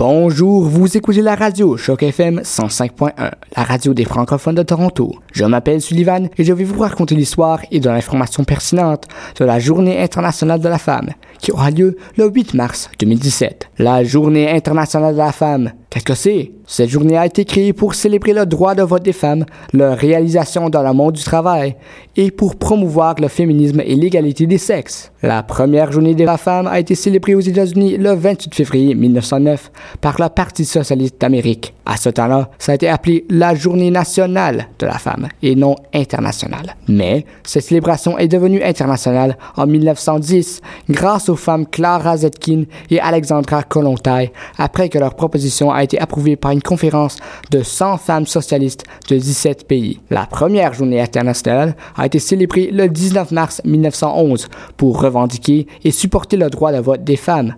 [0.00, 3.12] Bonjour, vous écoutez la radio Choc FM 105.1,
[3.54, 5.14] la radio des francophones de Toronto.
[5.30, 9.08] Je m'appelle Sullivan et je vais vous raconter l'histoire et de l'information pertinente
[9.38, 13.72] de la Journée internationale de la femme, qui aura lieu le 8 mars 2017.
[13.76, 16.52] La Journée internationale de la femme, qu'est-ce que c'est?
[16.66, 20.70] Cette journée a été créée pour célébrer le droit de vote des femmes, leur réalisation
[20.70, 21.74] dans le monde du travail
[22.16, 25.10] et pour promouvoir le féminisme et l'égalité des sexes.
[25.22, 29.70] La première journée de la femme a été célébrée aux États-Unis le 28 février 1909
[30.00, 31.74] par le Parti socialiste d'Amérique.
[31.84, 35.74] À ce temps-là, ça a été appelé la Journée nationale de la femme et non
[35.92, 36.76] internationale.
[36.88, 43.64] Mais cette célébration est devenue internationale en 1910 grâce aux femmes Clara Zetkin et Alexandra
[43.64, 47.16] Kollontai après que leur proposition a été approuvée par une conférence
[47.50, 50.00] de 100 femmes socialistes de 17 pays.
[50.10, 56.36] La première journée internationale a été célébrée le 19 mars 1911 pour revendiquer et supporter
[56.36, 57.54] le droit de vote des femmes.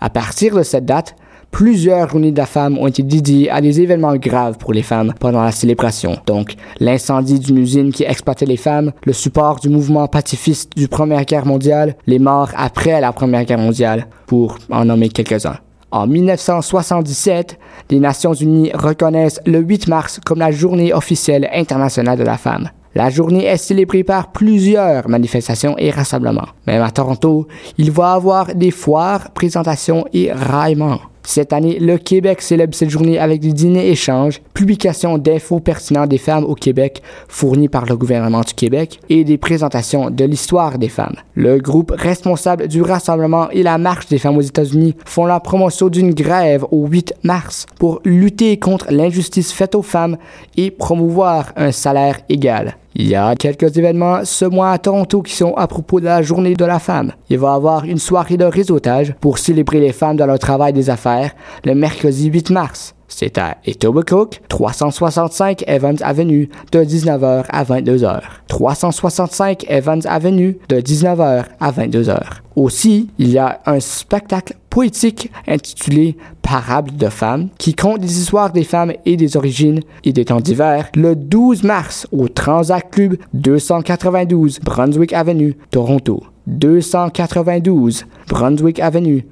[0.00, 1.16] À partir de cette date,
[1.50, 5.14] plusieurs journées de la femme ont été dédiées à des événements graves pour les femmes
[5.20, 6.18] pendant la célébration.
[6.26, 11.24] Donc, l'incendie d'une usine qui exploitait les femmes, le support du mouvement pacifiste du Première
[11.24, 15.58] Guerre mondiale, les morts après la Première Guerre mondiale, pour en nommer quelques-uns.
[15.90, 17.58] En 1977,
[17.90, 22.70] les Nations Unies reconnaissent le 8 mars comme la journée officielle internationale de la femme.
[22.94, 26.48] La journée est célébrée par plusieurs manifestations et rassemblements.
[26.66, 31.00] Même à Toronto, il va y avoir des foires, présentations et raillements.
[31.26, 36.18] Cette année, le Québec célèbre cette journée avec des dîners échanges, publications d'infos pertinentes des
[36.18, 40.90] femmes au Québec fournies par le gouvernement du Québec et des présentations de l'histoire des
[40.90, 41.16] femmes.
[41.34, 45.88] Le groupe responsable du rassemblement et la marche des femmes aux États-Unis font la promotion
[45.88, 50.18] d'une grève au 8 mars pour lutter contre l'injustice faite aux femmes
[50.58, 52.76] et promouvoir un salaire égal.
[52.96, 56.22] Il y a quelques événements ce mois à Toronto qui sont à propos de la
[56.22, 57.10] journée de la femme.
[57.28, 60.72] Il va y avoir une soirée de réseautage pour célébrer les femmes dans leur travail
[60.72, 61.34] des affaires
[61.64, 62.94] le mercredi 8 mars.
[63.08, 68.20] C'est à Etobicoke, 365 Evans Avenue, de 19h à 22h.
[68.48, 72.20] 365 Evans Avenue, de 19h à 22h.
[72.56, 78.52] Aussi, il y a un spectacle poétique intitulé Parable de femmes qui compte les histoires
[78.52, 83.16] des femmes et des origines et des temps divers le 12 mars au Transact Club
[83.32, 86.22] 292 Brunswick Avenue, Toronto.
[86.46, 89.26] 292 Brunswick Avenue,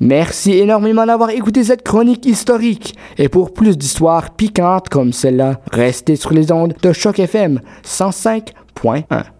[0.00, 2.94] Merci énormément d'avoir écouté cette chronique historique.
[3.18, 9.24] Et pour plus d'histoires piquantes comme celle-là, restez sur les ondes de Choc FM 105.1.